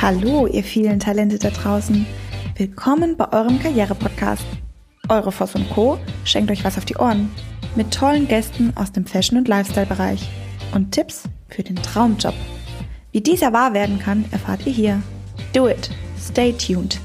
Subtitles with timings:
[0.00, 2.04] Hallo, ihr vielen Talente da draußen.
[2.56, 4.44] Willkommen bei eurem Karriere-Podcast.
[5.08, 5.98] Eure Voss und Co.
[6.24, 7.30] schenkt euch was auf die Ohren.
[7.76, 10.28] Mit tollen Gästen aus dem Fashion- und Lifestyle-Bereich.
[10.74, 12.34] Und Tipps für den Traumjob.
[13.12, 15.02] Wie dieser wahr werden kann, erfahrt ihr hier.
[15.54, 15.88] Do it.
[16.20, 17.00] Stay tuned.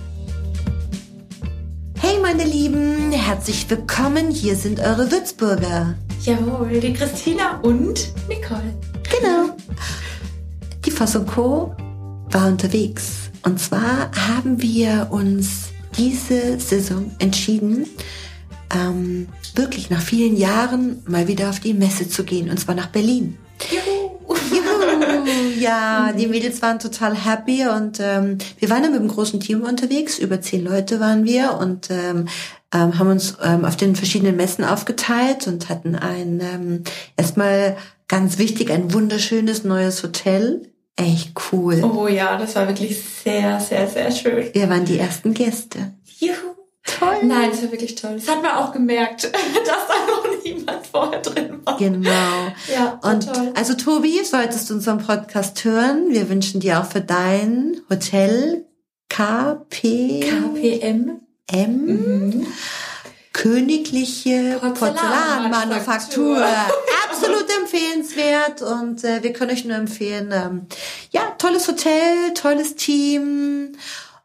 [1.97, 4.31] Hey meine Lieben, herzlich willkommen.
[4.31, 5.95] Hier sind eure Würzburger.
[6.23, 8.75] Jawohl, die Christina und Nicole.
[9.09, 9.55] Genau.
[10.85, 11.73] Die Voss und Co.
[12.33, 13.29] war unterwegs.
[13.43, 17.87] Und zwar haben wir uns diese Saison entschieden,
[18.73, 22.49] ähm, wirklich nach vielen Jahren mal wieder auf die Messe zu gehen.
[22.49, 23.37] Und zwar nach Berlin.
[23.69, 24.11] Juhu.
[24.49, 25.59] Juhu.
[25.59, 29.61] Ja, die Mädels waren total happy und ähm, wir waren dann mit einem großen Team
[29.61, 30.17] unterwegs.
[30.17, 32.27] Über zehn Leute waren wir und ähm,
[32.73, 36.83] ähm, haben uns ähm, auf den verschiedenen Messen aufgeteilt und hatten ein ähm,
[37.17, 40.70] erstmal ganz wichtig ein wunderschönes neues Hotel.
[40.97, 41.81] Echt cool.
[41.83, 44.49] Oh ja, das war wirklich sehr, sehr, sehr schön.
[44.53, 45.93] Wir waren die ersten Gäste.
[46.19, 46.33] Juhu.
[46.83, 47.17] Toll.
[47.23, 48.15] Nein, das war wirklich toll.
[48.15, 51.77] Das hat man auch gemerkt, dass da noch niemand vorher drin war.
[51.77, 52.09] Genau.
[52.73, 53.51] Ja, Und toll.
[53.55, 58.65] also Tobi, solltest du unseren Podcast hören, wir wünschen dir auch für dein Hotel
[59.09, 61.21] KP KPM.
[61.51, 62.47] M Mhm.
[63.33, 66.35] Königliche Porzellanmanufaktur.
[66.35, 66.45] Porzellanmanufaktur.
[67.09, 70.31] Absolut empfehlenswert und äh, wir können euch nur empfehlen.
[70.31, 70.67] Ähm,
[71.11, 73.73] ja, tolles Hotel, tolles Team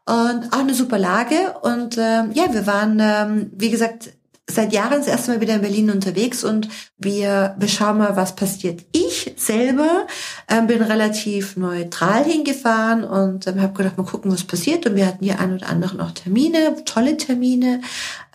[0.05, 1.55] und auch eine super Lage.
[1.61, 4.09] Und ähm, ja, wir waren, ähm, wie gesagt,
[4.49, 8.35] seit Jahren das erste Mal wieder in Berlin unterwegs und wir, wir schauen mal, was
[8.35, 8.85] passiert.
[8.93, 10.07] Ich selber
[10.49, 14.85] ähm, bin relativ neutral hingefahren und ähm, habe gedacht, mal gucken, was passiert.
[14.85, 17.81] Und wir hatten hier ein oder andere noch Termine, tolle Termine.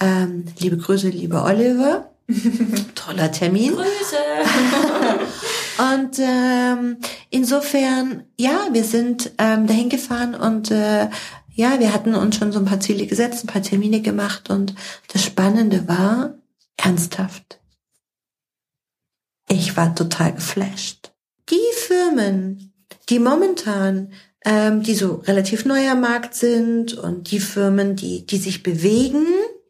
[0.00, 2.10] Ähm, liebe Grüße, lieber Oliver.
[2.94, 3.74] Toller Termin.
[3.74, 4.16] Grüße.
[5.94, 6.98] Und ähm,
[7.30, 11.08] insofern, ja, wir sind ähm, dahin gefahren und äh,
[11.54, 14.74] ja, wir hatten uns schon so ein paar Ziele gesetzt, ein paar Termine gemacht und
[15.12, 16.34] das Spannende war,
[16.76, 17.60] ernsthaft.
[19.48, 21.12] Ich war total geflasht.
[21.50, 22.72] Die Firmen,
[23.10, 24.12] die momentan,
[24.44, 29.26] ähm, die so relativ neu am Markt sind und die Firmen, die, die sich bewegen,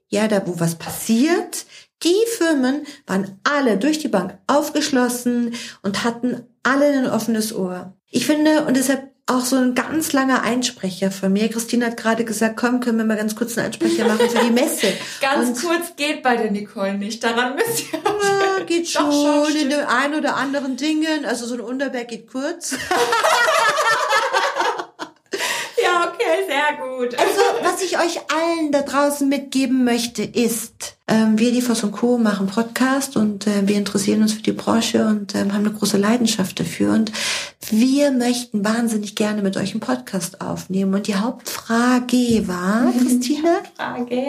[0.09, 1.67] ja, da wo was passiert,
[2.03, 7.97] die Firmen waren alle durch die Bank aufgeschlossen und hatten alle ein offenes Ohr.
[8.11, 11.49] Ich finde, und deshalb auch so ein ganz langer Einsprecher von mir.
[11.49, 14.51] Christine hat gerade gesagt, komm, können wir mal ganz kurz einen Einsprecher machen für die
[14.51, 14.93] Messe.
[15.21, 17.23] Ganz Und- kurz geht bei der Nicole nicht.
[17.23, 21.25] Daran müsst ihr Ja, geht schon, Doch, schon, in den ein oder anderen Dingen.
[21.25, 22.75] Also so ein Unterberg geht kurz.
[25.83, 27.19] Ja, okay, sehr gut.
[27.19, 31.93] Also, was ich euch allen da draußen mitgeben möchte, ist, ähm, wir, die Voss und
[31.93, 32.17] Co.
[32.19, 35.99] machen Podcast und äh, wir interessieren uns für die Branche und ähm, haben eine große
[35.99, 36.93] Leidenschaft dafür.
[36.95, 37.13] Und
[37.71, 40.95] wir möchten wahnsinnig gerne mit euch einen Podcast aufnehmen.
[40.95, 43.61] Und die Hauptfrage war, Christine?
[43.77, 44.23] Frage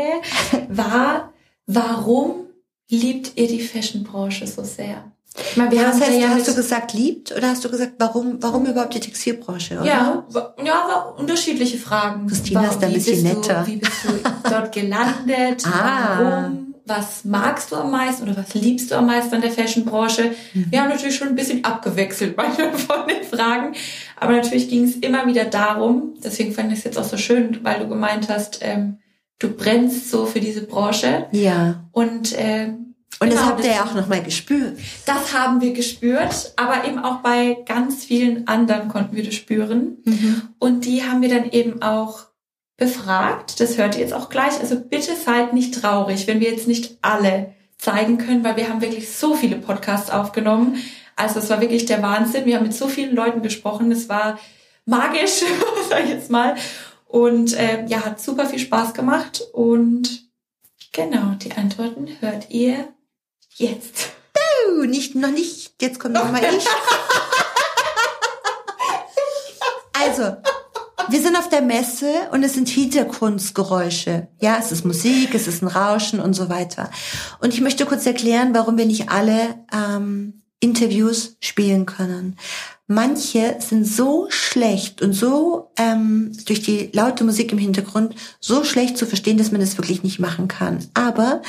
[0.69, 1.33] war,
[1.67, 2.47] warum
[2.89, 5.05] liebt ihr die Fashionbranche so sehr?
[5.51, 7.69] Ich meine, wir Ja, haben was heißt, ja hast du gesagt liebt oder hast du
[7.69, 9.85] gesagt, warum, warum überhaupt die Textilbranche, oder?
[9.85, 10.23] Ja,
[10.63, 12.27] ja, aber unterschiedliche Fragen.
[12.27, 13.63] Christina Wa- ist da ein bisschen netter.
[13.65, 15.63] Du, wie bist du dort gelandet?
[15.65, 16.19] Ah.
[16.19, 16.62] Warum?
[16.85, 20.31] Was magst du am meisten oder was liebst du am meisten an der Fashionbranche?
[20.53, 20.66] Mhm.
[20.69, 23.73] Wir haben natürlich schon ein bisschen abgewechselt manchmal von den Fragen.
[24.19, 27.59] Aber natürlich ging es immer wieder darum, deswegen fand ich es jetzt auch so schön,
[27.63, 28.97] weil du gemeint hast, ähm,
[29.39, 31.27] du brennst so für diese Branche.
[31.31, 31.85] Ja.
[31.91, 34.77] Und, ähm, Und das genau, habt ihr ja auch nochmal gespürt.
[35.05, 39.97] das haben wir gespürt, aber eben auch bei ganz vielen anderen konnten wir das spüren.
[40.59, 42.32] Und die haben wir dann eben auch
[42.78, 43.59] befragt.
[43.59, 44.59] Das hört ihr jetzt auch gleich.
[44.59, 48.81] Also bitte seid nicht traurig, wenn wir jetzt nicht alle zeigen können, weil wir haben
[48.81, 50.81] wirklich so viele Podcasts aufgenommen.
[51.16, 52.45] Also es war wirklich der Wahnsinn.
[52.45, 53.91] Wir haben mit so vielen Leuten gesprochen.
[53.91, 54.39] Es war
[54.85, 55.44] magisch,
[55.89, 56.56] sag ich jetzt mal.
[57.06, 59.44] Und ähm, ja, hat super viel Spaß gemacht.
[59.53, 60.23] Und
[60.91, 62.88] genau, die Antworten hört ihr
[63.56, 64.13] jetzt.
[64.67, 65.73] Uh, nicht, noch nicht.
[65.79, 66.66] Jetzt kommt noch mal ich.
[69.94, 70.38] Also,
[71.09, 74.27] wir sind auf der Messe und es sind Hintergrundgeräusche.
[74.39, 76.89] Ja, es ist Musik, es ist ein Rauschen und so weiter.
[77.41, 82.38] Und ich möchte kurz erklären, warum wir nicht alle ähm, Interviews spielen können.
[82.88, 88.97] Manche sind so schlecht und so ähm, durch die laute Musik im Hintergrund so schlecht
[88.97, 90.79] zu verstehen, dass man das wirklich nicht machen kann.
[90.94, 91.41] Aber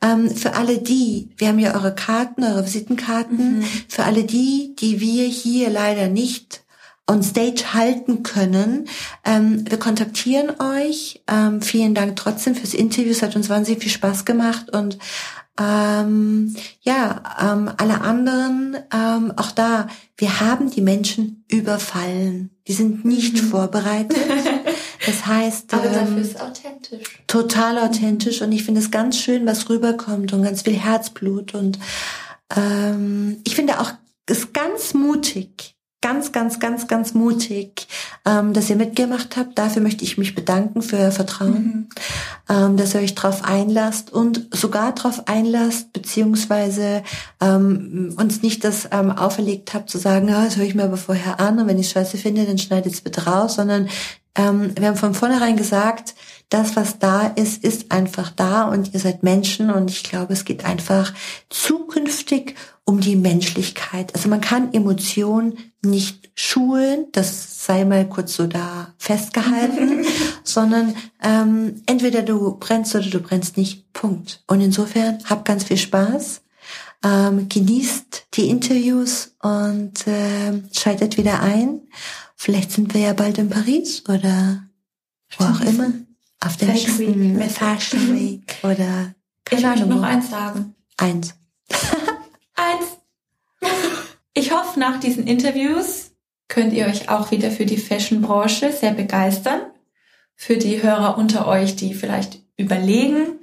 [0.00, 5.00] ähm, für alle die, wir haben ja eure Karten, eure Visitenkarten, für alle die, die
[5.00, 6.65] wir hier leider nicht
[7.06, 8.88] on stage halten können.
[9.24, 11.22] Ähm, wir kontaktieren euch.
[11.28, 13.10] Ähm, vielen Dank trotzdem fürs Interview.
[13.10, 14.98] Es hat uns wahnsinnig viel Spaß gemacht und
[15.58, 19.88] ähm, ja, ähm, alle anderen, ähm, auch da,
[20.18, 22.50] wir haben die Menschen überfallen.
[22.68, 23.48] Die sind nicht mhm.
[23.48, 24.16] vorbereitet.
[25.04, 27.22] Das heißt, aber dafür ähm, ist authentisch.
[27.28, 31.78] Total authentisch und ich finde es ganz schön, was rüberkommt und ganz viel Herzblut und
[32.56, 33.92] ähm, ich finde auch
[34.24, 37.88] es ganz mutig, ganz, ganz, ganz, ganz mutig,
[38.24, 39.58] ähm, dass ihr mitgemacht habt.
[39.58, 41.88] Dafür möchte ich mich bedanken für euer Vertrauen, mhm.
[42.48, 47.02] ähm, dass ihr euch darauf einlasst und sogar darauf einlasst, beziehungsweise
[47.40, 50.96] ähm, uns nicht das ähm, auferlegt habt zu sagen, ja, das höre ich mir aber
[50.96, 53.88] vorher an und wenn ich scheiße finde, dann schneidet es bitte raus, sondern
[54.36, 56.14] ähm, wir haben von vornherein gesagt,
[56.50, 60.44] das, was da ist, ist einfach da und ihr seid Menschen und ich glaube, es
[60.44, 61.12] geht einfach
[61.48, 62.54] zukünftig
[62.86, 64.14] um die Menschlichkeit.
[64.14, 70.04] Also man kann Emotionen nicht schulen, das sei mal kurz so da festgehalten,
[70.44, 73.92] sondern ähm, entweder du brennst oder du brennst nicht.
[73.92, 74.42] Punkt.
[74.46, 76.42] Und insofern habt ganz viel Spaß,
[77.04, 81.80] ähm, genießt die Interviews und äh, schaltet wieder ein.
[82.36, 84.62] Vielleicht sind wir ja bald in Paris oder
[85.36, 85.92] wo auch immer.
[86.44, 87.50] Auf der Fashion nächsten Week.
[87.50, 89.88] Fashion Week oder keine ich Ahnung.
[89.88, 90.74] noch eins sagen.
[90.96, 91.34] Eins.
[92.56, 93.72] eins.
[94.34, 96.12] Ich hoffe, nach diesen Interviews
[96.48, 99.60] könnt ihr euch auch wieder für die Fashion-Branche sehr begeistern.
[100.34, 103.40] Für die Hörer unter euch, die vielleicht überlegen,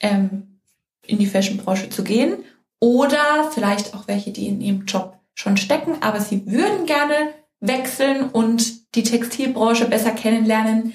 [0.00, 0.60] ähm,
[1.06, 2.44] in die Fashion-Branche zu gehen.
[2.80, 8.28] Oder vielleicht auch welche, die in ihrem Job schon stecken, aber sie würden gerne wechseln
[8.30, 10.92] und die Textilbranche besser kennenlernen.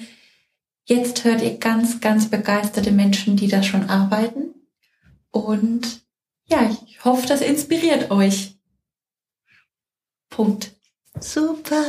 [0.84, 4.54] Jetzt hört ihr ganz, ganz begeisterte Menschen, die da schon arbeiten.
[5.30, 6.02] Und
[6.48, 8.56] ja, ich hoffe, das inspiriert euch.
[10.30, 10.72] Punkt.
[11.20, 11.82] Super,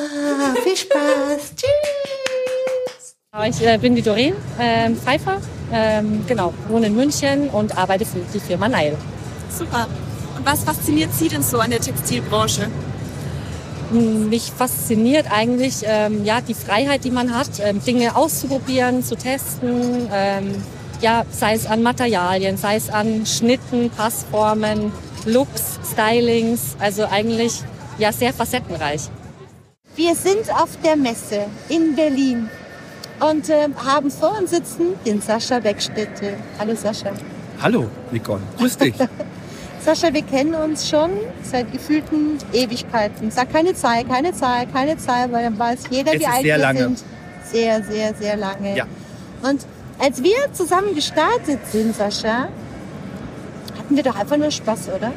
[0.63, 1.56] viel Spaß.
[1.56, 3.15] Tschüss.
[3.47, 5.39] Ich äh, bin die Doreen äh, Pfeiffer,
[5.71, 8.97] ähm, genau, wohne in München und arbeite für die Firma Nile.
[9.56, 9.88] Super.
[10.35, 12.69] Und was fasziniert Sie denn so an der Textilbranche?
[13.91, 20.07] mich fasziniert eigentlich ähm, ja die Freiheit, die man hat, ähm, Dinge auszuprobieren, zu testen.
[21.01, 24.92] Ja, sei es an Materialien, sei es an Schnitten, Passformen,
[25.25, 26.75] Looks, Stylings.
[26.78, 27.62] Also eigentlich
[27.98, 29.10] ja sehr facettenreich.
[29.96, 32.50] Wir sind auf der Messe in Berlin
[33.22, 36.34] und äh, haben vor uns sitzen den Sascha Beckstätte.
[36.57, 37.12] Hallo Sascha.
[37.62, 38.96] Hallo Nicole, grüß dich.
[39.86, 41.12] Sascha, wir kennen uns schon
[41.44, 43.31] seit gefühlten Ewigkeiten.
[43.31, 46.57] Sag keine Zahl, keine Zahl, keine Zahl, weil dann weiß jeder, es wie alt wir
[46.57, 46.80] lange.
[46.80, 47.04] sind.
[47.50, 48.75] Sehr, sehr, sehr lange.
[48.75, 48.86] Ja.
[49.42, 49.66] Und
[50.00, 52.50] als wir zusammen gestartet sind, Sascha,
[53.78, 55.12] hatten wir doch einfach nur Spaß, oder?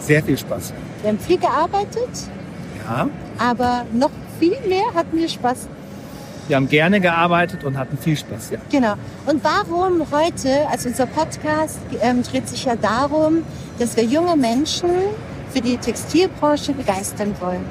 [0.00, 0.72] Sehr viel Spaß.
[1.02, 2.10] Wir haben viel gearbeitet.
[2.86, 3.08] Ja.
[3.38, 5.68] Aber noch viel mehr hatten wir Spaß.
[6.46, 8.58] Wir haben gerne gearbeitet und hatten viel Spaß, ja.
[8.70, 8.94] Genau.
[9.24, 13.44] Und warum heute, also unser Podcast ähm, dreht sich ja darum,
[13.78, 14.90] dass wir junge Menschen
[15.50, 17.64] für die Textilbranche begeistern wollen.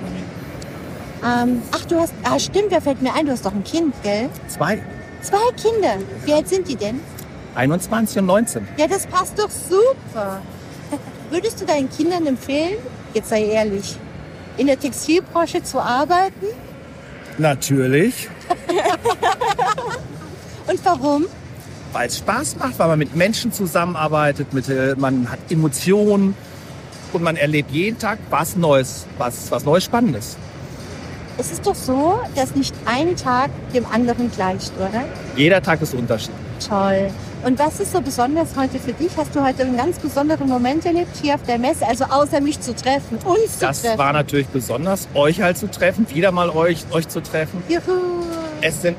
[1.24, 3.28] Ähm, ach, du hast, ah, stimmt, wer fällt mir ein?
[3.28, 4.30] Du hast doch ein Kind, gell?
[4.48, 4.81] Zwei.
[5.23, 5.97] Zwei Kinder.
[6.25, 6.99] Wie alt sind die denn?
[7.55, 8.67] 21 und 19.
[8.77, 10.41] Ja, das passt doch super.
[11.31, 12.75] Würdest du deinen Kindern empfehlen,
[13.13, 13.97] jetzt sei ehrlich,
[14.57, 16.47] in der Textilbranche zu arbeiten?
[17.39, 18.29] Natürlich.
[20.67, 21.25] und warum?
[21.93, 26.35] weil es Spaß macht, weil man mit Menschen zusammenarbeitet, mit, äh, man hat Emotionen
[27.13, 30.37] und man erlebt jeden Tag was Neues, was, was Neues Spannendes.
[31.38, 35.04] Es ist doch so, dass nicht ein Tag dem anderen gleicht, oder?
[35.35, 36.37] Jeder Tag ist unterschiedlich.
[36.68, 37.09] Toll.
[37.44, 39.11] Und was ist so besonders heute für dich?
[39.18, 41.87] Hast du heute einen ganz besonderen Moment erlebt hier auf der Messe?
[41.87, 43.83] Also außer mich zu treffen, uns das zu treffen.
[43.83, 47.63] Das war natürlich besonders, euch halt zu treffen, wieder mal euch, euch zu treffen.
[47.68, 47.81] Juhu.
[48.61, 48.95] Es sind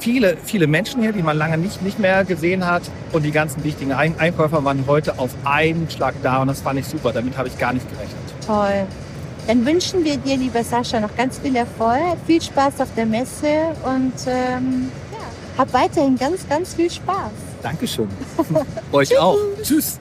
[0.00, 2.82] viele, viele Menschen hier, die man lange nicht, nicht mehr gesehen hat.
[3.12, 6.86] Und die ganzen wichtigen Einkäufer waren heute auf einen Schlag da und das fand ich
[6.86, 7.12] super.
[7.12, 8.18] Damit habe ich gar nicht gerechnet.
[8.44, 8.86] Toll.
[9.46, 13.46] Dann wünschen wir dir, lieber Sascha, noch ganz viel Erfolg, viel Spaß auf der Messe
[13.84, 17.30] und ähm, ja, hab weiterhin ganz, ganz viel Spaß.
[17.62, 18.08] Dankeschön.
[18.92, 19.38] Euch auch.
[19.62, 20.00] Tschüss.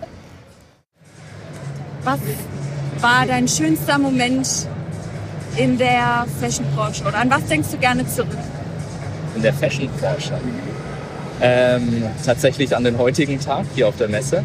[2.04, 2.20] Was
[3.00, 4.68] war dein schönster Moment
[5.58, 8.38] in der Fashionbranche oder an was denkst du gerne zurück?
[9.36, 10.34] in der Fashion-Branche.
[11.42, 14.44] Ähm, tatsächlich an den heutigen Tag hier auf der Messe.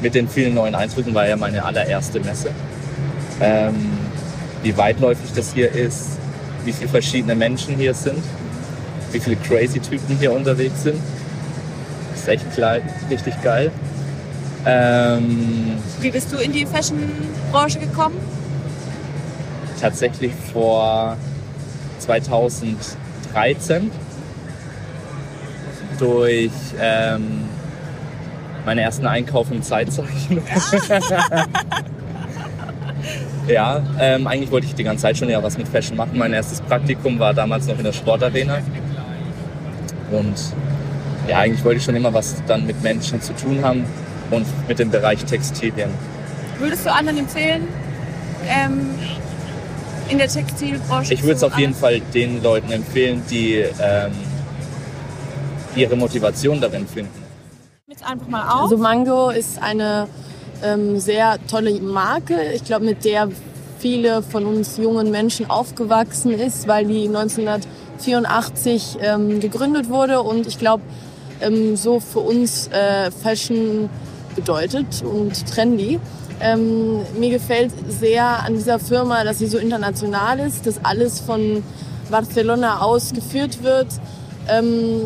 [0.00, 2.50] Mit den vielen neuen Eindrücken war ja meine allererste Messe.
[3.40, 3.97] Ähm,
[4.62, 6.18] wie weitläufig das hier ist,
[6.64, 8.22] wie viele verschiedene Menschen hier sind,
[9.12, 11.00] wie viele crazy Typen hier unterwegs sind.
[12.12, 13.70] Das ist echt klein, richtig geil.
[14.66, 18.16] Ähm, wie bist du in die Fashion-Branche gekommen?
[19.80, 21.16] Tatsächlich vor
[22.00, 22.76] 2000
[23.32, 23.90] 2013
[25.98, 27.44] durch ähm,
[28.64, 30.42] Meine ersten Einkauf im Zeitzeichen.
[33.48, 36.16] ja, ähm, eigentlich wollte ich die ganze Zeit schon ja was mit Fashion machen.
[36.16, 38.58] Mein erstes Praktikum war damals noch in der Sportarena.
[40.10, 40.34] Und
[41.28, 43.84] ja, eigentlich wollte ich schon immer was dann mit Menschen zu tun haben
[44.30, 45.90] und mit dem Bereich Textilien.
[46.58, 47.68] Würdest du anderen empfehlen,
[48.48, 48.90] ähm,
[50.08, 54.12] in der Textilbranche Ich würde es auf jeden Fall den Leuten empfehlen, die ähm,
[55.76, 57.22] ihre Motivation darin finden.
[57.86, 58.62] Jetzt einfach mal auf.
[58.62, 60.08] Also Mango ist eine
[60.62, 62.52] ähm, sehr tolle Marke.
[62.54, 63.28] Ich glaube, mit der
[63.78, 70.58] viele von uns jungen Menschen aufgewachsen ist, weil die 1984 ähm, gegründet wurde und ich
[70.58, 70.82] glaube,
[71.40, 73.88] ähm, so für uns äh, Fashion
[74.34, 76.00] bedeutet und trendy.
[76.40, 81.64] Ähm, mir gefällt sehr an dieser Firma, dass sie so international ist, dass alles von
[82.10, 83.88] Barcelona aus geführt wird.
[84.48, 85.02] Ähm,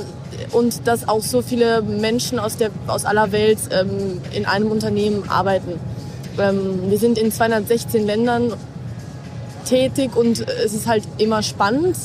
[0.52, 5.28] und dass auch so viele Menschen aus, der, aus aller Welt ähm, in einem Unternehmen
[5.28, 5.78] arbeiten.
[6.38, 8.52] Ähm, wir sind in 216 Ländern
[9.64, 11.96] tätig und es ist halt immer spannend.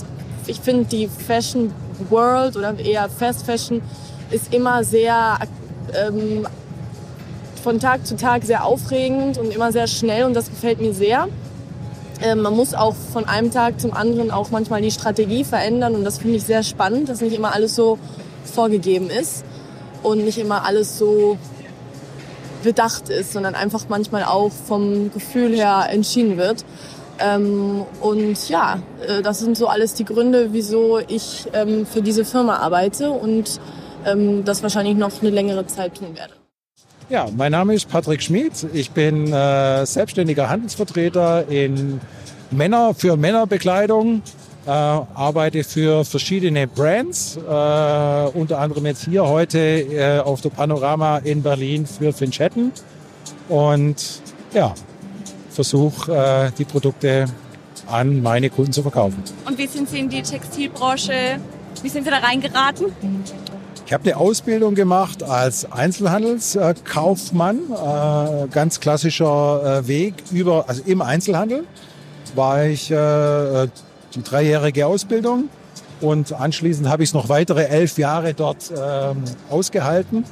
[0.46, 1.72] Ich finde die Fashion
[2.10, 3.82] World oder eher Fast Fashion
[4.32, 5.40] ist immer sehr
[5.94, 6.48] ähm,
[7.64, 11.28] von Tag zu Tag sehr aufregend und immer sehr schnell und das gefällt mir sehr.
[12.22, 16.04] Ähm, man muss auch von einem Tag zum anderen auch manchmal die Strategie verändern und
[16.04, 18.00] das finde ich sehr spannend, dass nicht immer alles so
[18.48, 19.44] vorgegeben ist
[20.04, 21.38] und nicht immer alles so
[22.64, 26.66] bedacht ist, sondern einfach manchmal auch vom Gefühl her entschieden wird.
[27.20, 32.26] Ähm, und ja, äh, das sind so alles die Gründe, wieso ich ähm, für diese
[32.26, 33.60] Firma arbeite und
[34.06, 36.34] ähm, das wahrscheinlich noch eine längere Zeit tun werde.
[37.10, 38.68] Ja, mein Name ist Patrick Schmid.
[38.74, 42.02] Ich bin äh, selbstständiger Handelsvertreter in
[42.52, 44.22] Männer für Männerbekleidung,
[44.68, 51.20] äh, arbeite für verschiedene Brands, äh, unter anderem jetzt hier heute äh, auf der Panorama
[51.20, 52.74] in Berlin für Finchetten
[53.48, 53.96] und
[54.54, 54.74] ja,
[55.52, 57.26] versuche äh, die Produkte
[57.88, 59.24] an meine Kunden zu verkaufen.
[59.46, 61.40] Und wie sind Sie in die Textilbranche,
[61.82, 62.88] wie sind Sie da reingeraten?
[63.86, 71.02] Ich habe eine Ausbildung gemacht als Einzelhandelskaufmann, äh, ganz klassischer äh, Weg über, also im
[71.02, 71.64] Einzelhandel
[72.36, 73.68] war ich äh,
[74.18, 75.50] die dreijährige Ausbildung
[76.02, 80.26] und anschließend habe ich es noch weitere elf Jahre dort ähm, ausgehalten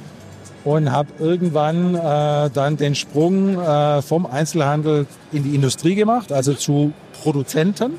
[0.64, 6.54] und habe irgendwann äh, dann den Sprung äh, vom Einzelhandel in die Industrie gemacht, also
[6.54, 7.92] zu Produzenten.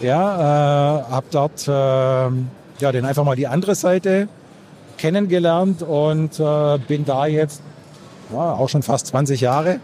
[0.00, 4.28] Ja, äh, habe dort äh, ja, den einfach mal die andere Seite
[4.98, 7.62] kennengelernt und äh, bin da jetzt
[8.30, 9.80] ja, auch schon fast 20 Jahre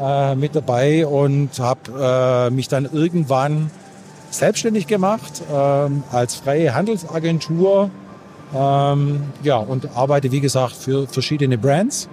[0.00, 3.70] äh, mit dabei und habe äh, mich dann irgendwann
[4.36, 7.90] selbstständig gemacht ähm, als freie Handelsagentur.
[8.54, 12.08] Ähm, ja, und arbeite, wie gesagt, für verschiedene Brands.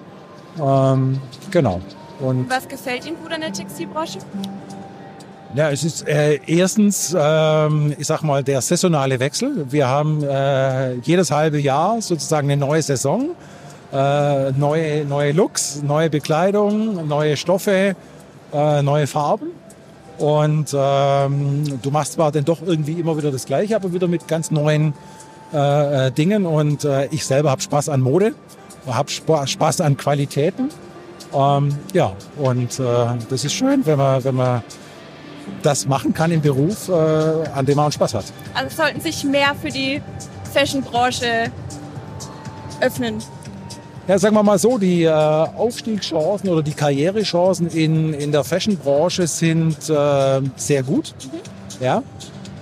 [0.59, 1.19] Ähm,
[1.51, 1.81] genau.
[2.19, 4.19] Und Was gefällt Ihnen gut an der Textilbranche?
[5.55, 9.65] ja, es ist äh, erstens, ähm, ich sag mal, der saisonale Wechsel.
[9.69, 13.31] Wir haben äh, jedes halbe Jahr sozusagen eine neue Saison,
[13.91, 17.95] äh, neue, neue Looks, neue Bekleidung, neue Stoffe,
[18.53, 19.47] äh, neue Farben.
[20.21, 24.27] Und ähm, du machst zwar dann doch irgendwie immer wieder das Gleiche, aber wieder mit
[24.27, 24.93] ganz neuen
[25.51, 26.45] äh, äh, Dingen.
[26.45, 28.35] Und äh, ich selber habe Spaß an Mode,
[28.85, 30.69] habe Spaß an Qualitäten.
[31.33, 32.83] Ähm, ja, und äh,
[33.29, 34.61] das ist schön, wenn man, wenn man
[35.63, 38.25] das machen kann im Beruf, äh, an dem man Spaß hat.
[38.53, 40.03] Also sollten sich mehr für die
[40.53, 41.51] Fashionbranche
[42.79, 43.23] öffnen.
[44.07, 49.27] Ja, sagen wir mal so, die äh, Aufstiegschancen oder die Karrierechancen in, in der Fashionbranche
[49.27, 51.13] sind äh, sehr gut.
[51.79, 52.01] Ja.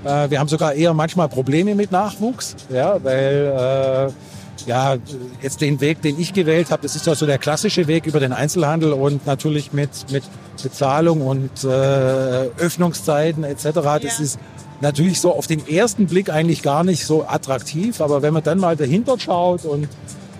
[0.03, 4.97] Äh, wir haben sogar eher manchmal Probleme mit Nachwuchs, ja, weil äh, ja,
[5.41, 8.19] jetzt den Weg, den ich gewählt habe, das ist ja so der klassische Weg über
[8.19, 10.23] den Einzelhandel und natürlich mit, mit
[10.61, 13.63] Bezahlung und äh, Öffnungszeiten etc.
[14.01, 14.39] Das ist
[14.81, 18.59] natürlich so auf den ersten Blick eigentlich gar nicht so attraktiv, aber wenn man dann
[18.59, 19.87] mal dahinter schaut und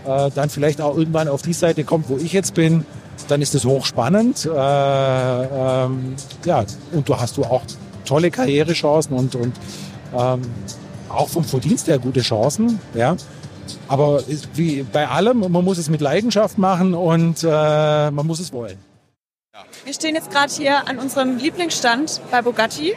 [0.10, 2.86] äh, dann vielleicht auch irgendwann auf die Seite kommt, wo ich jetzt bin,
[3.28, 4.46] dann ist es hochspannend.
[4.46, 7.62] Äh, ähm, ja, und du hast du auch
[8.06, 9.54] tolle Karrierechancen und, und
[10.18, 10.42] ähm,
[11.10, 12.80] auch vom Verdienst her gute Chancen.
[12.94, 13.16] Ja.
[13.88, 14.24] Aber
[14.56, 17.48] wie bei allem, man muss es mit Leidenschaft machen und äh,
[18.12, 18.78] man muss es wollen.
[19.84, 22.94] Wir stehen jetzt gerade hier an unserem Lieblingsstand bei Bugatti.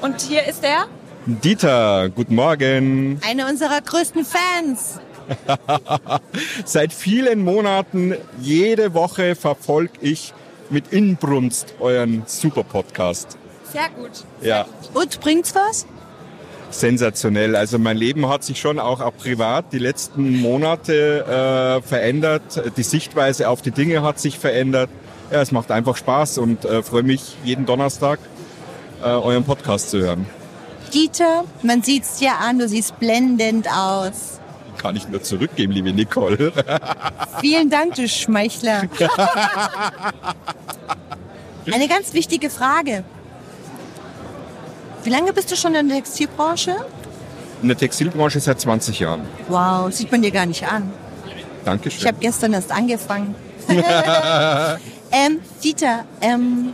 [0.00, 0.86] Und hier ist er,
[1.26, 3.20] Dieter, guten Morgen.
[3.28, 4.98] Eine unserer größten Fans.
[6.64, 10.32] Seit vielen Monaten, jede Woche verfolge ich
[10.70, 13.38] mit Inbrunst euren super Podcast.
[13.72, 14.24] sehr gut.
[14.42, 14.66] Ja.
[14.94, 15.86] Und bringt's was?
[16.70, 17.56] sensationell.
[17.56, 22.76] Also mein Leben hat sich schon auch, auch privat die letzten Monate äh, verändert.
[22.76, 24.90] Die Sichtweise auf die Dinge hat sich verändert.
[25.30, 28.18] Ja, es macht einfach Spaß und äh, freue mich jeden Donnerstag
[29.02, 30.26] äh, euren Podcast zu hören.
[30.92, 34.37] Dieter, man sieht's dir an, du siehst blendend aus.
[34.78, 36.52] Kann ich nur zurückgeben, liebe Nicole.
[37.40, 38.82] Vielen Dank, du Schmeichler.
[41.70, 43.04] Eine ganz wichtige Frage.
[45.04, 46.76] Wie lange bist du schon in der Textilbranche?
[47.62, 49.22] In der Textilbranche seit 20 Jahren.
[49.48, 50.92] Wow, sieht man dir gar nicht an.
[51.64, 51.98] Dankeschön.
[52.00, 53.34] Ich habe gestern erst angefangen.
[53.68, 56.72] ähm, Dieter, ähm,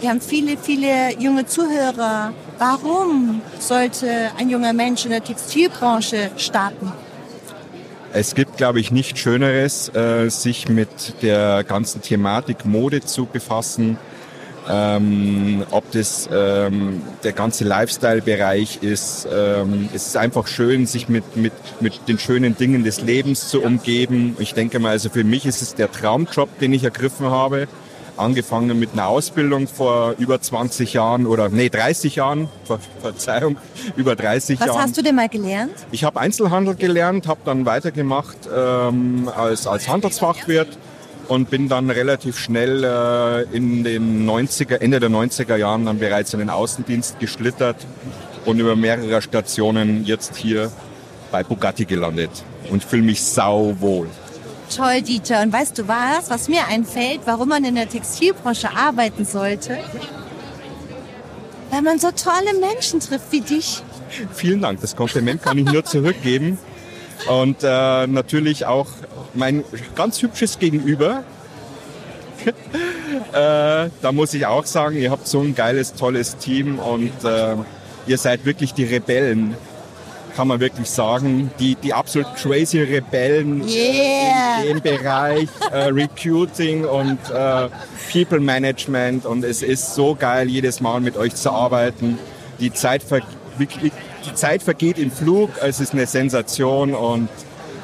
[0.00, 2.34] wir haben viele, viele junge Zuhörer.
[2.58, 6.92] Warum sollte ein junger Mensch in der Textilbranche starten?
[8.16, 13.98] Es gibt, glaube ich, nichts Schöneres, äh, sich mit der ganzen Thematik Mode zu befassen.
[14.70, 19.26] Ähm, ob das ähm, der ganze Lifestyle-Bereich ist.
[19.30, 23.60] Ähm, es ist einfach schön, sich mit, mit, mit den schönen Dingen des Lebens zu
[23.62, 24.36] umgeben.
[24.38, 27.66] Ich denke mal, also für mich ist es der Traumjob, den ich ergriffen habe.
[28.16, 33.56] Angefangen mit einer Ausbildung vor über 20 Jahren oder nee 30 Jahren, Ver Verzeihung,
[33.96, 34.78] über 30 Was Jahren.
[34.80, 35.72] hast du denn mal gelernt?
[35.90, 40.78] Ich habe Einzelhandel gelernt, habe dann weitergemacht ähm, als, als Handelsfachwirt
[41.28, 46.32] und bin dann relativ schnell äh, in den 90er, Ende der 90er Jahren dann bereits
[46.34, 47.76] in den Außendienst geschlittert
[48.44, 50.70] und über mehrere Stationen jetzt hier
[51.32, 52.30] bei Bugatti gelandet
[52.70, 54.08] und fühle mich sauwohl.
[54.76, 55.42] Toll, Dieter.
[55.42, 59.78] Und weißt du was, was mir einfällt, warum man in der Textilbranche arbeiten sollte?
[61.70, 63.82] Weil man so tolle Menschen trifft wie dich.
[64.32, 66.58] Vielen Dank, das Kompliment kann ich nur zurückgeben.
[67.28, 68.88] Und äh, natürlich auch
[69.32, 69.64] mein
[69.94, 71.22] ganz hübsches Gegenüber.
[72.44, 72.52] äh,
[73.32, 77.56] da muss ich auch sagen, ihr habt so ein geiles, tolles Team und äh,
[78.06, 79.56] ihr seid wirklich die Rebellen,
[80.36, 81.50] kann man wirklich sagen.
[81.58, 84.62] Die, die absolut crazy Rebellen Yeah.
[84.62, 87.68] in dem Bereich äh, Recruiting und äh,
[88.12, 89.26] People Management.
[89.26, 92.18] Und es ist so geil, jedes Mal mit euch zu arbeiten.
[92.60, 93.20] Die Zeit, ver
[93.58, 97.28] die Zeit vergeht im Flug, es ist eine Sensation und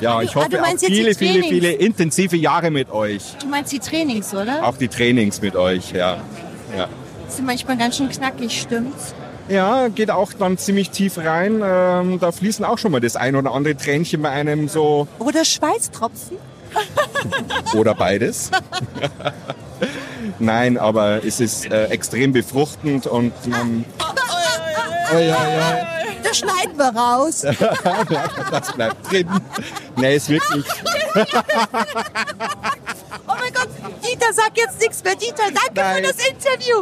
[0.01, 3.23] ja, ich Ah, hoffe du auf viele, viele, viele intensive Jahre mit euch.
[3.41, 4.67] Du meinst die Trainings, oder?
[4.67, 6.17] Auch die Trainings mit euch, ja.
[6.77, 6.89] ja.
[7.27, 9.15] Das sind manchmal ganz schön knackig, stimmt's?
[9.51, 11.61] Ja, geht auch dann ziemlich tief rein.
[11.65, 15.45] Ähm, da fließen auch schon mal das ein oder andere Tränchen bei einem so Oder
[15.45, 16.37] Schweißtropfen?
[17.75, 18.51] oder beides.
[20.39, 23.85] Nein, aber es ist äh, extrem befruchtend und man,
[26.23, 27.43] Das schneiden wir raus.
[28.51, 29.29] das bleibt drin.
[29.97, 30.65] Nee, ist wirklich.
[33.53, 35.15] Oh mein Gott, Dieter, sag jetzt nichts mehr.
[35.15, 35.97] Dieter, danke Nein.
[35.97, 36.79] für das Interview.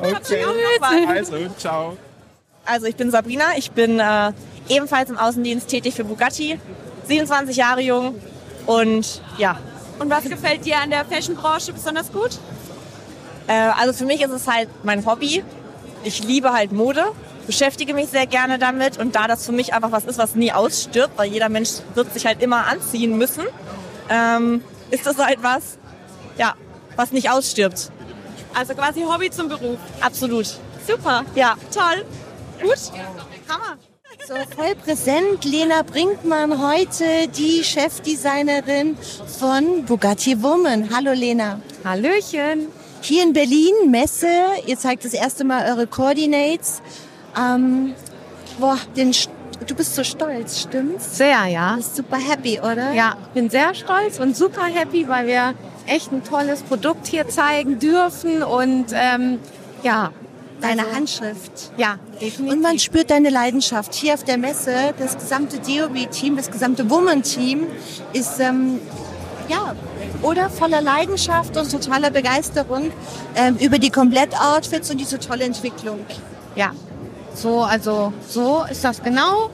[0.00, 0.44] Okay.
[1.08, 1.96] Also, ciao.
[2.66, 4.32] Also ich bin Sabrina, ich bin äh,
[4.68, 6.58] ebenfalls im Außendienst tätig für Bugatti,
[7.06, 8.20] 27 Jahre jung
[8.66, 9.58] und ja.
[9.98, 12.38] Und was gefällt dir an der Fashionbranche besonders gut?
[13.46, 15.44] Äh, also für mich ist es halt mein Hobby.
[16.04, 17.04] Ich liebe halt Mode,
[17.46, 20.52] beschäftige mich sehr gerne damit und da das für mich einfach was ist, was nie
[20.52, 23.44] ausstirbt, weil jeder Mensch wird sich halt immer anziehen müssen,
[24.08, 25.78] ähm, ist das halt was,
[26.38, 26.54] ja,
[26.96, 27.90] was nicht ausstirbt.
[28.54, 29.78] Also quasi Hobby zum Beruf.
[30.00, 30.46] Absolut.
[30.86, 31.24] Super.
[31.34, 31.56] Ja.
[31.72, 32.04] Toll.
[32.62, 32.78] Gut.
[33.48, 33.78] Hammer.
[34.26, 38.96] So, voll präsent, Lena Brinkmann, heute die Chefdesignerin
[39.38, 40.88] von Bugatti Woman.
[40.94, 41.60] Hallo Lena.
[41.84, 42.68] Hallöchen.
[43.02, 44.28] Hier in Berlin, Messe,
[44.66, 46.80] ihr zeigt das erste Mal eure Coordinates.
[47.38, 47.94] Ähm,
[48.58, 49.28] boah, den, St-
[49.66, 51.18] du bist so stolz, stimmt's?
[51.18, 51.74] Sehr, ja.
[51.76, 52.92] Bist super happy, oder?
[52.92, 55.54] Ja, ich bin sehr stolz und super happy, weil wir
[55.86, 59.38] echt ein tolles Produkt hier zeigen dürfen und ähm,
[59.82, 60.10] ja.
[60.60, 61.72] Deine also- Handschrift.
[61.76, 62.52] Ja, definitiv.
[62.52, 63.92] Und man spürt deine Leidenschaft.
[63.94, 67.66] Hier auf der Messe, das gesamte DOB-Team, das gesamte Woman-Team
[68.12, 68.78] ist, ähm,
[69.48, 69.74] ja,
[70.22, 72.92] oder voller Leidenschaft und totaler Begeisterung
[73.34, 76.00] ähm, über die Komplett-Outfits und diese tolle Entwicklung.
[76.56, 76.70] Ja,
[77.34, 79.50] so, also so ist das genau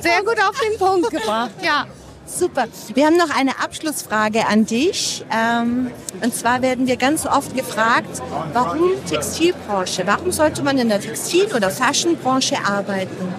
[0.00, 1.52] sehr gut auf den Punkt gebracht.
[1.62, 1.86] Ja.
[2.28, 2.66] Super.
[2.92, 5.24] Wir haben noch eine Abschlussfrage an dich.
[5.34, 5.90] Ähm,
[6.22, 10.02] und zwar werden wir ganz oft gefragt, warum Textilbranche?
[10.06, 13.34] Warum sollte man in der Textil- oder Fashionbranche arbeiten?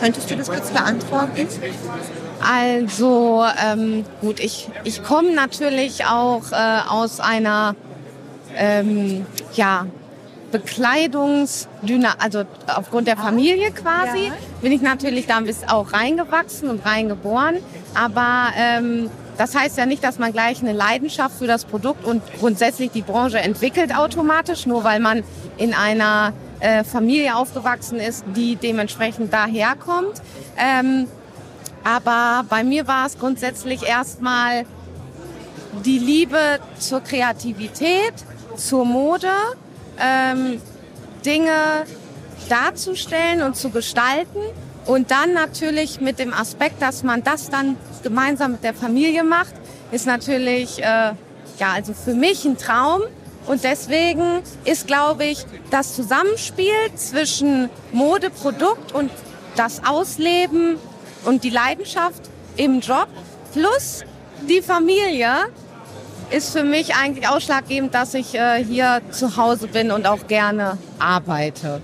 [0.00, 1.48] Könntest du das kurz beantworten?
[2.40, 7.74] Also ähm, gut, ich, ich komme natürlich auch äh, aus einer
[8.56, 9.86] ähm, ja,
[10.50, 14.32] Bekleidungsdüna, also aufgrund der Familie quasi,
[14.62, 17.56] bin ich natürlich da auch reingewachsen und reingeboren.
[17.94, 22.22] Aber ähm, das heißt ja nicht, dass man gleich eine Leidenschaft für das Produkt und
[22.40, 25.22] grundsätzlich die Branche entwickelt automatisch, nur weil man
[25.58, 30.20] in einer äh, Familie aufgewachsen ist, die dementsprechend daherkommt.
[30.56, 31.06] Ähm,
[31.84, 34.64] aber bei mir war es grundsätzlich erstmal
[35.84, 38.14] die Liebe zur Kreativität,
[38.56, 39.30] zur Mode,
[40.00, 40.60] ähm,
[41.24, 41.84] Dinge
[42.48, 44.40] darzustellen und zu gestalten.
[44.86, 49.54] Und dann natürlich mit dem Aspekt, dass man das dann gemeinsam mit der Familie macht,
[49.90, 53.02] ist natürlich, äh, ja, also für mich ein Traum.
[53.46, 59.10] Und deswegen ist, glaube ich, das Zusammenspiel zwischen Modeprodukt und
[59.56, 60.76] das Ausleben
[61.24, 62.22] und die Leidenschaft
[62.56, 63.08] im Job
[63.52, 64.04] plus
[64.48, 65.30] die Familie
[66.30, 70.78] ist für mich eigentlich ausschlaggebend, dass ich äh, hier zu Hause bin und auch gerne
[70.98, 71.80] arbeite.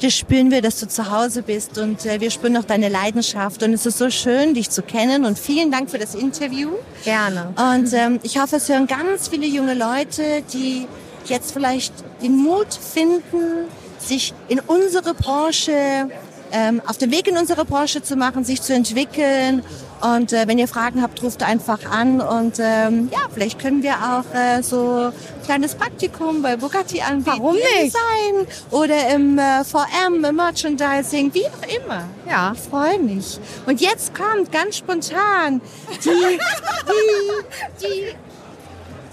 [0.00, 3.62] Das spüren wir, dass du zu Hause bist und äh, wir spüren auch deine Leidenschaft
[3.62, 6.70] und es ist so schön, dich zu kennen und vielen Dank für das Interview.
[7.04, 7.54] Gerne.
[7.56, 10.88] Und ähm, ich hoffe, es hören ganz viele junge Leute, die
[11.26, 16.08] jetzt vielleicht den Mut finden, sich in unsere Branche
[16.52, 19.62] ähm, auf den Weg in unsere Branche zu machen, sich zu entwickeln.
[20.02, 23.94] Und äh, wenn ihr Fragen habt, ruft einfach an und ähm, ja, vielleicht können wir
[23.94, 25.12] auch äh, so ein
[25.44, 27.38] kleines Praktikum bei Bugatti anbieten.
[27.38, 27.94] Warum nicht?
[27.94, 32.08] Design oder im äh, VM, im Merchandising, wie auch immer.
[32.28, 32.52] Ja.
[32.52, 33.38] Ich freue mich.
[33.66, 35.60] Und jetzt kommt ganz spontan
[36.04, 38.31] die, die, die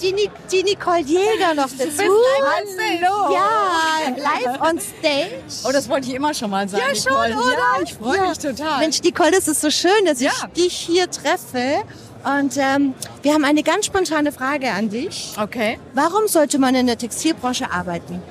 [0.02, 2.04] die, die Nicole Jäger noch dazu.
[2.04, 3.34] Hallo.
[3.34, 5.42] Ja, live on stage.
[5.68, 6.84] Oh, das wollte ich immer schon mal sagen.
[6.88, 7.46] Ja, schon, Nicole.
[7.46, 7.54] oder?
[7.58, 8.30] Ja, ich freue Ja.
[8.30, 8.80] mich total.
[8.80, 10.32] Mensch, Nicole, das ist so schön, dass Ja.
[10.56, 11.84] ich dich hier treffe.
[12.24, 15.32] Und ähm, wir haben eine ganz spontane Frage an dich.
[15.42, 15.80] Okay.
[15.94, 18.22] Warum sollte man in der Textilbranche arbeiten?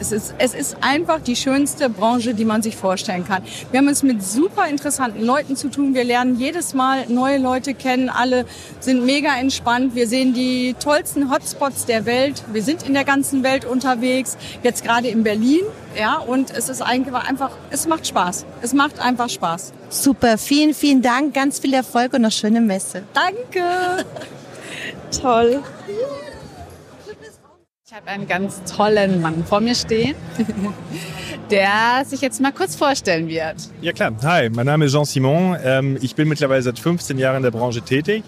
[0.00, 3.42] Es ist, es ist einfach die schönste Branche, die man sich vorstellen kann.
[3.70, 5.94] Wir haben es mit super interessanten Leuten zu tun.
[5.94, 8.08] Wir lernen jedes Mal neue Leute kennen.
[8.08, 8.44] Alle
[8.80, 9.94] sind mega entspannt.
[9.94, 12.42] Wir sehen die tollsten Hotspots der Welt.
[12.52, 14.36] Wir sind in der ganzen Welt unterwegs.
[14.62, 15.62] Jetzt gerade in Berlin.
[15.98, 18.46] Ja, und es ist eigentlich einfach, es macht Spaß.
[18.62, 19.72] Es macht einfach Spaß.
[19.88, 21.34] Super, vielen, vielen Dank.
[21.34, 23.02] Ganz viel Erfolg und noch schöne Messe.
[23.14, 24.04] Danke.
[25.20, 25.62] Toll.
[27.92, 30.14] Ich habe einen ganz tollen Mann vor mir stehen,
[31.50, 33.56] der sich jetzt mal kurz vorstellen wird.
[33.82, 35.58] Ja klar, hi, mein Name ist Jean Simon.
[35.62, 38.24] Ähm, ich bin mittlerweile seit 15 Jahren in der Branche tätig.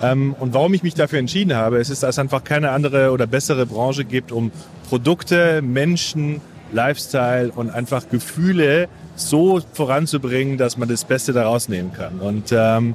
[0.00, 3.26] Ähm, und warum ich mich dafür entschieden habe, ist, dass es einfach keine andere oder
[3.26, 4.50] bessere Branche gibt, um
[4.88, 6.40] Produkte, Menschen,
[6.72, 12.20] Lifestyle und einfach Gefühle so voranzubringen, dass man das Beste daraus nehmen kann.
[12.20, 12.94] Und ähm,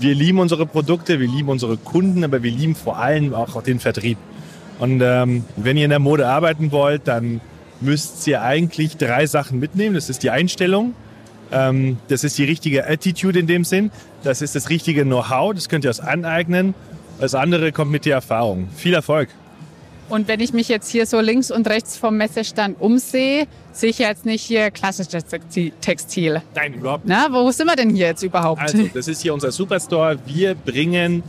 [0.00, 3.78] wir lieben unsere Produkte, wir lieben unsere Kunden, aber wir lieben vor allem auch den
[3.78, 4.16] Vertrieb.
[4.78, 7.40] Und ähm, wenn ihr in der Mode arbeiten wollt, dann
[7.80, 9.94] müsst ihr eigentlich drei Sachen mitnehmen.
[9.94, 10.94] Das ist die Einstellung,
[11.52, 13.90] ähm, das ist die richtige Attitude in dem Sinn,
[14.22, 16.74] das ist das richtige Know-how, das könnt ihr euch aneignen.
[17.20, 18.68] Das andere kommt mit der Erfahrung.
[18.74, 19.28] Viel Erfolg!
[20.10, 23.98] Und wenn ich mich jetzt hier so links und rechts vom Messestand umsehe, sehe ich
[23.98, 26.42] jetzt nicht hier klassisches Texti- Textil.
[26.54, 27.16] Nein, überhaupt nicht.
[27.16, 28.60] Na, wo sind wir denn hier jetzt überhaupt?
[28.60, 30.18] Also, das ist hier unser Superstore.
[30.26, 31.22] Wir bringen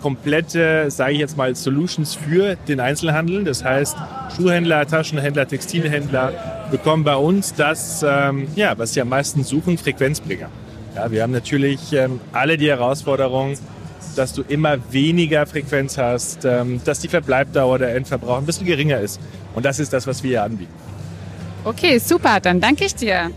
[0.00, 3.44] komplette, sage ich jetzt mal, Solutions für den Einzelhandel.
[3.44, 3.96] Das heißt,
[4.36, 6.32] Schuhhändler, Taschenhändler, Textilhändler
[6.70, 10.48] bekommen bei uns das, ähm, ja, was sie am meisten suchen, Frequenzbringer.
[10.94, 13.54] Ja, wir haben natürlich ähm, alle die Herausforderung,
[14.16, 18.98] dass du immer weniger Frequenz hast, ähm, dass die Verbleibdauer der Endverbrauch ein bisschen geringer
[18.98, 19.20] ist.
[19.54, 20.72] Und das ist das, was wir hier anbieten.
[21.64, 23.30] Okay, super, dann danke ich dir.